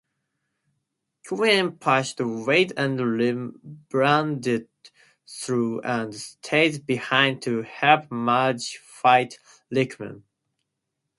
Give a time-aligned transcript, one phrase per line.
[1.27, 2.99] Quinn pushed Wade and
[3.93, 4.43] Rembrandt
[5.29, 9.37] through and stays behind to help Maggie fight
[9.69, 10.23] Rickman.